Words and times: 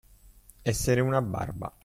Essere 0.73 0.99
una 0.99 1.21
barba. 1.21 1.71